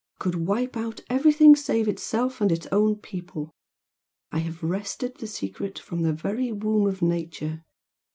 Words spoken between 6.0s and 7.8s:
the very womb of Nature!